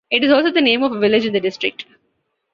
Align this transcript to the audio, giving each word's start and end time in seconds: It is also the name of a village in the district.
It 0.09 0.23
is 0.23 0.31
also 0.31 0.49
the 0.49 0.61
name 0.63 0.81
of 0.81 0.93
a 0.93 0.99
village 0.99 1.27
in 1.27 1.33
the 1.33 1.39
district. 1.39 1.85